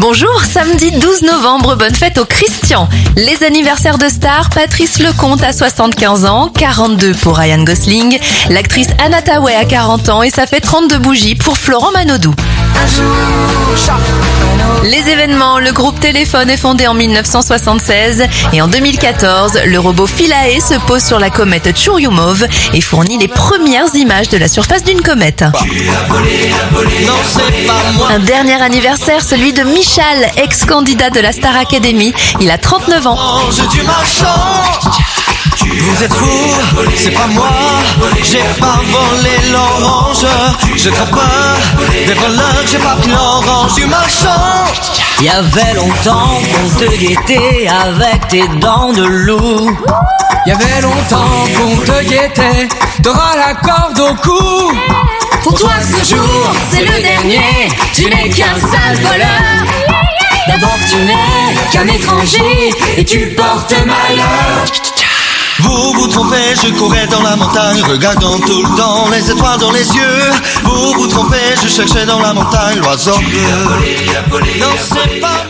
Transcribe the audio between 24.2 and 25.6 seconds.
de la surface d'une comète.